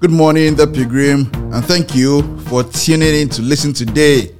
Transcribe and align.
Good 0.00 0.12
morning, 0.12 0.54
the 0.54 0.66
pilgrim, 0.66 1.30
and 1.52 1.64
thank 1.64 1.94
you 1.94 2.38
for 2.40 2.62
tuning 2.62 3.14
in 3.14 3.28
to 3.30 3.40
listen 3.40 3.72
today. 3.72 4.34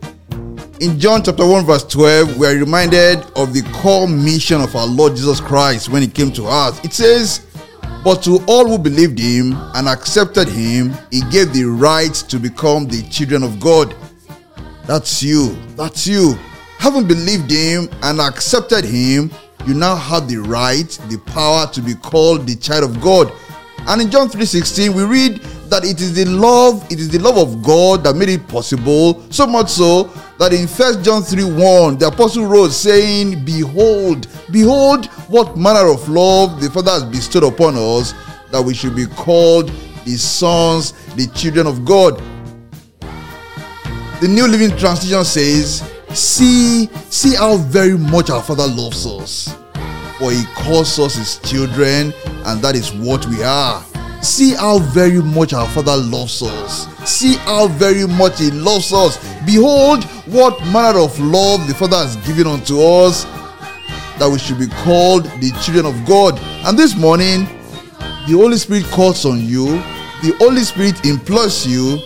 In 0.80 1.00
John 1.00 1.22
chapter 1.22 1.46
1, 1.46 1.64
verse 1.64 1.84
12, 1.84 2.36
we 2.36 2.46
are 2.46 2.54
reminded 2.54 3.20
of 3.34 3.54
the 3.54 3.62
core 3.72 4.06
mission 4.06 4.60
of 4.60 4.76
our 4.76 4.86
Lord 4.86 5.16
Jesus 5.16 5.40
Christ 5.40 5.88
when 5.88 6.02
he 6.02 6.08
came 6.08 6.30
to 6.32 6.46
us. 6.46 6.84
It 6.84 6.92
says, 6.92 7.46
But 8.04 8.22
to 8.24 8.44
all 8.46 8.68
who 8.68 8.76
believed 8.78 9.18
him 9.18 9.54
and 9.74 9.88
accepted 9.88 10.48
him, 10.48 10.92
he 11.10 11.22
gave 11.30 11.54
the 11.54 11.64
right 11.64 12.12
to 12.12 12.38
become 12.38 12.86
the 12.86 13.02
children 13.08 13.42
of 13.42 13.58
God. 13.58 13.94
That's 14.86 15.22
you. 15.22 15.56
That's 15.76 16.06
you. 16.06 16.34
Having 16.78 17.08
believed 17.08 17.50
him 17.50 17.88
and 18.02 18.20
accepted 18.20 18.84
him, 18.84 19.30
you 19.66 19.72
now 19.72 19.96
have 19.96 20.28
the 20.28 20.36
right, 20.36 20.88
the 21.08 21.18
power 21.24 21.66
to 21.72 21.80
be 21.80 21.94
called 21.94 22.46
the 22.46 22.54
child 22.54 22.84
of 22.84 23.00
God. 23.00 23.32
And 23.86 24.02
in 24.02 24.10
John 24.10 24.28
3:16, 24.28 24.94
we 24.94 25.02
read 25.04 25.40
that 25.68 25.84
it 25.84 26.00
is 26.00 26.14
the 26.14 26.24
love, 26.24 26.84
it 26.90 26.98
is 26.98 27.08
the 27.08 27.18
love 27.18 27.36
of 27.36 27.62
God 27.62 28.04
that 28.04 28.16
made 28.16 28.28
it 28.28 28.46
possible. 28.48 29.22
So 29.30 29.46
much 29.46 29.70
so 29.70 30.04
that 30.38 30.52
in 30.52 30.66
1 30.66 31.02
John 31.02 31.22
3 31.22 31.44
1, 31.44 31.98
the 31.98 32.08
apostle 32.08 32.46
wrote 32.46 32.70
saying, 32.70 33.44
Behold, 33.44 34.28
behold, 34.50 35.06
what 35.28 35.56
manner 35.56 35.90
of 35.90 36.08
love 36.08 36.60
the 36.60 36.70
Father 36.70 36.92
has 36.92 37.04
bestowed 37.04 37.44
upon 37.44 37.74
us, 37.76 38.14
that 38.50 38.62
we 38.62 38.74
should 38.74 38.96
be 38.96 39.06
called 39.06 39.70
the 40.04 40.16
sons, 40.16 40.92
the 41.14 41.26
children 41.34 41.66
of 41.66 41.84
God. 41.84 42.20
The 44.20 44.28
New 44.28 44.48
Living 44.48 44.76
Translation 44.76 45.24
says, 45.24 45.82
See, 46.14 46.86
see 47.10 47.34
how 47.34 47.56
very 47.56 47.98
much 47.98 48.30
our 48.30 48.42
Father 48.42 48.66
loves 48.66 49.06
us. 49.06 49.54
For 50.18 50.32
he 50.32 50.44
calls 50.56 50.98
us 50.98 51.14
his 51.14 51.38
children, 51.38 52.12
and 52.46 52.60
that 52.62 52.74
is 52.74 52.92
what 52.92 53.24
we 53.26 53.44
are. 53.44 53.84
See 54.20 54.54
how 54.54 54.78
very 54.78 55.22
much 55.22 55.52
our 55.52 55.68
Father 55.68 55.96
loves 55.96 56.42
us. 56.42 56.86
See 57.08 57.36
how 57.36 57.68
very 57.68 58.06
much 58.06 58.38
he 58.40 58.50
loves 58.50 58.92
us. 58.92 59.16
Behold, 59.46 60.04
what 60.26 60.60
manner 60.66 60.98
of 60.98 61.18
love 61.20 61.66
the 61.66 61.74
Father 61.74 61.96
has 61.96 62.16
given 62.26 62.46
unto 62.46 62.80
us, 62.80 63.24
that 64.18 64.28
we 64.30 64.38
should 64.38 64.58
be 64.58 64.66
called 64.84 65.24
the 65.40 65.52
children 65.62 65.86
of 65.86 66.06
God. 66.06 66.38
And 66.66 66.78
this 66.78 66.96
morning, 66.96 67.44
the 68.26 68.34
Holy 68.34 68.56
Spirit 68.56 68.84
calls 68.86 69.24
on 69.24 69.40
you, 69.40 69.76
the 70.22 70.34
Holy 70.38 70.62
Spirit 70.62 71.04
implores 71.06 71.66
you 71.66 71.98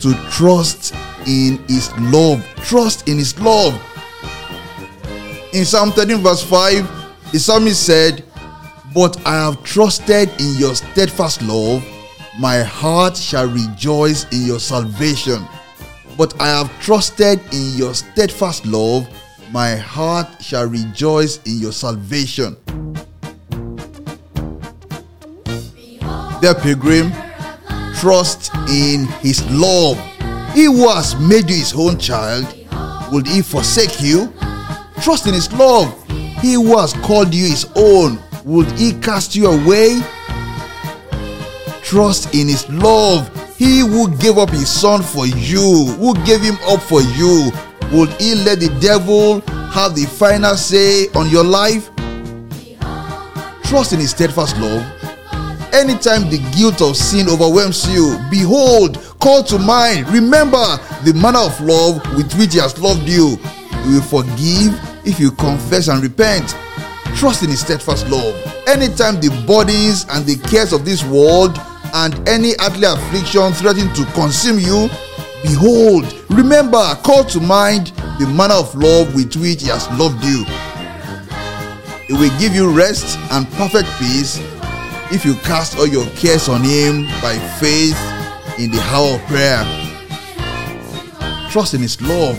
to 0.00 0.14
trust 0.30 0.94
in 1.26 1.58
His 1.68 1.90
love. 1.98 2.44
Trust 2.56 3.08
in 3.08 3.18
His 3.18 3.38
love. 3.40 3.80
In 5.52 5.64
Psalm 5.64 5.92
13, 5.92 6.18
verse 6.18 6.42
5, 6.42 7.32
the 7.32 7.38
psalmist 7.38 7.86
said, 7.86 8.24
But 8.92 9.24
I 9.24 9.34
have 9.34 9.62
trusted 9.62 10.28
in 10.40 10.54
your 10.56 10.74
steadfast 10.74 11.42
love, 11.42 11.84
my 12.40 12.62
heart 12.62 13.16
shall 13.16 13.46
rejoice 13.46 14.24
in 14.32 14.46
your 14.46 14.58
salvation. 14.58 15.46
But 16.18 16.40
I 16.40 16.48
have 16.48 16.80
trusted 16.80 17.40
in 17.52 17.76
your 17.76 17.94
steadfast 17.94 18.66
love, 18.66 19.08
my 19.52 19.76
heart 19.76 20.42
shall 20.42 20.66
rejoice 20.66 21.38
in 21.44 21.58
your 21.58 21.72
salvation. 21.72 22.56
Dear 26.40 26.54
pilgrim, 26.54 27.12
trust 27.94 28.52
in 28.68 29.06
his 29.20 29.44
love. 29.50 29.98
He 30.52 30.64
who 30.64 30.88
has 30.88 31.14
made 31.14 31.48
you 31.48 31.56
his 31.56 31.74
own 31.74 31.96
child, 31.98 32.44
will 33.12 33.22
he 33.22 33.40
forsake 33.40 34.00
you? 34.00 34.32
Trust 35.00 35.28
in 35.28 35.34
his 35.34 35.52
love. 35.52 35.94
He 36.40 36.54
who 36.54 36.76
has 36.78 36.92
called 36.94 37.32
you 37.32 37.46
his 37.46 37.66
own, 37.76 38.18
would 38.44 38.70
he 38.72 38.92
cast 39.00 39.36
you 39.36 39.46
away? 39.46 40.00
Trust 41.82 42.34
in 42.34 42.48
his 42.48 42.68
love. 42.70 43.28
He 43.56 43.80
who 43.80 44.14
gave 44.16 44.38
up 44.38 44.50
his 44.50 44.70
son 44.70 45.02
for 45.02 45.26
you, 45.26 45.86
who 45.98 46.14
gave 46.24 46.40
him 46.40 46.56
up 46.68 46.80
for 46.80 47.02
you, 47.02 47.50
would 47.92 48.08
he 48.20 48.34
let 48.36 48.60
the 48.60 48.74
devil 48.80 49.40
have 49.70 49.94
the 49.94 50.06
final 50.06 50.56
say 50.56 51.08
on 51.08 51.28
your 51.28 51.44
life? 51.44 51.90
Trust 53.64 53.92
in 53.92 54.00
his 54.00 54.10
steadfast 54.10 54.56
love. 54.58 54.82
Anytime 55.72 56.28
the 56.30 56.38
guilt 56.56 56.82
of 56.82 56.96
sin 56.96 57.28
overwhelms 57.28 57.88
you, 57.92 58.18
behold, 58.30 58.98
call 59.20 59.42
to 59.44 59.58
mind, 59.58 60.08
remember 60.08 60.58
the 61.04 61.12
manner 61.14 61.38
of 61.38 61.60
love 61.60 61.96
with 62.16 62.32
which 62.34 62.54
he 62.54 62.58
has 62.58 62.76
loved 62.78 63.08
you. 63.08 63.36
He 63.84 63.94
will 63.94 64.02
forgive 64.02 64.78
if 65.06 65.20
you 65.20 65.30
confess 65.30 65.88
and 65.88 66.02
repent. 66.02 66.56
Trust 67.16 67.42
in 67.42 67.50
his 67.50 67.60
steadfast 67.60 68.08
love. 68.08 68.34
Anytime 68.66 69.20
the 69.20 69.28
bodies 69.46 70.06
and 70.10 70.24
the 70.24 70.36
cares 70.48 70.72
of 70.72 70.84
this 70.84 71.04
world 71.04 71.58
and 71.94 72.28
any 72.28 72.52
earthly 72.60 72.86
affliction 72.86 73.52
threaten 73.52 73.92
to 73.94 74.04
consume 74.12 74.58
you, 74.58 74.88
behold, 75.42 76.04
remember, 76.30 76.82
call 77.02 77.24
to 77.24 77.40
mind 77.40 77.88
the 78.18 78.26
manner 78.26 78.54
of 78.54 78.74
love 78.74 79.14
with 79.14 79.34
which 79.36 79.62
he 79.62 79.68
has 79.68 79.88
loved 79.98 80.24
you. 80.24 80.44
He 82.06 82.14
will 82.14 82.38
give 82.38 82.54
you 82.54 82.70
rest 82.72 83.18
and 83.32 83.46
perfect 83.52 83.88
peace 83.98 84.38
if 85.12 85.24
you 85.24 85.34
cast 85.36 85.78
all 85.78 85.86
your 85.86 86.06
cares 86.10 86.48
on 86.48 86.62
him 86.62 87.04
by 87.20 87.38
faith 87.60 87.98
in 88.58 88.70
the 88.70 88.80
hour 88.90 89.14
of 89.14 89.26
prayer. 89.26 89.64
Trust 91.50 91.74
in 91.74 91.80
his 91.80 92.00
love. 92.00 92.38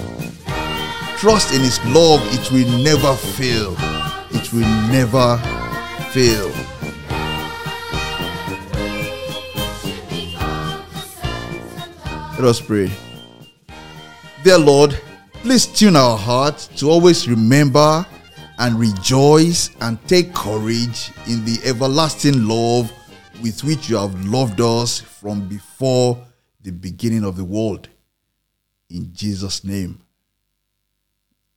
Trust 1.17 1.53
in 1.53 1.61
his 1.61 1.83
love. 1.85 2.21
It 2.33 2.51
will 2.51 2.83
never 2.83 3.13
fail. 3.15 3.75
It 4.33 4.53
will 4.53 4.67
never 4.91 5.37
fail. 6.11 6.49
Let 12.39 12.49
us 12.49 12.59
pray. 12.59 12.91
Dear 14.43 14.57
Lord, 14.57 14.99
please 15.33 15.67
tune 15.67 15.95
our 15.95 16.17
hearts 16.17 16.67
to 16.79 16.89
always 16.89 17.27
remember 17.27 18.05
and 18.57 18.79
rejoice 18.79 19.69
and 19.81 19.97
take 20.07 20.33
courage 20.33 21.11
in 21.27 21.45
the 21.45 21.59
everlasting 21.63 22.47
love 22.47 22.91
with 23.41 23.63
which 23.63 23.89
you 23.89 23.97
have 23.97 24.25
loved 24.25 24.59
us 24.59 24.99
from 24.99 25.47
before 25.47 26.17
the 26.61 26.71
beginning 26.71 27.23
of 27.23 27.37
the 27.37 27.45
world. 27.45 27.89
In 28.89 29.13
Jesus' 29.13 29.63
name, 29.63 30.01